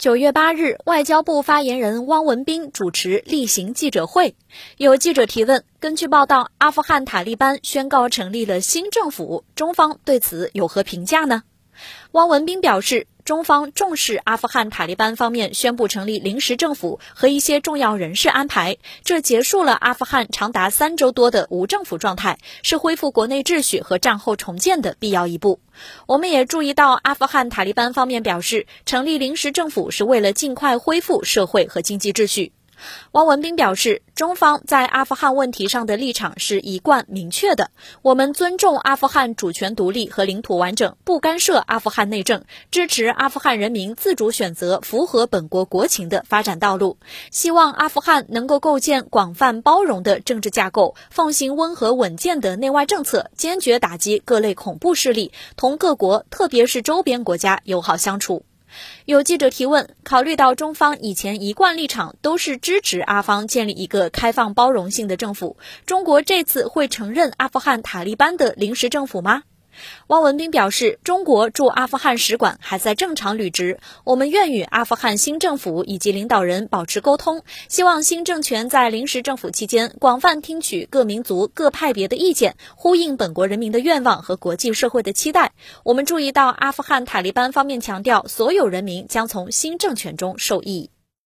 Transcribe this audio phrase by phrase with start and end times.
[0.00, 4.34] 九月八日，外交部发言人汪文斌主持例行记者会，
[4.78, 11.42] 有记者提问：根据报道，阿富汗塔利班宣告成立了新政府，中方对此有何评价呢？
[12.12, 13.06] 汪文斌表示。
[13.30, 25.60] 中方重视阿富汗塔利班方面宣布成立临时政府和一些重要人事安排，这结束了阿富汗长达三周多的无政府状态，是恢复国内秩序和战后重建的必要一步。
[26.08, 32.50] 我们也注意到，阿富汗塔利班方面表示，成立临时政府是为了尽快恢复社会和经济秩序。
[33.12, 37.70] 汪文斌表示，中方在阿富汗问题上的立场是一贯明确的。
[38.02, 46.98] 我们尊重阿富汗主权独立和领土完整，不干涉阿富汗内政，支持阿富汗人民自主选择符合本国国情的发展道路。
[47.30, 58.44] 希望阿富汗能够构建广泛包容的政治架构，奉行温和稳健的内外政策，坚决打击各类恐怖势力，同各国，特别是周边国家友好相处。
[59.04, 69.42] 有记者提问：考虑到中方以前一贯立场都是支持阿方建立一个开放包容性的政府，中国这次会承认阿富汗塔利班的临时政府吗？
[70.08, 85.52] 汪文斌表示，中国驻阿富汗使馆还在正常履职，我们愿与阿富汗新政府以及领导人保持沟通，希望新政权在临时政府期间广泛听取各民族各派别的意见，呼应本国人民的愿望和国际社会的期待。
[85.84, 90.90] 我们注意到，阿富汗塔利班方面强调，所有人民将从新政权中受益。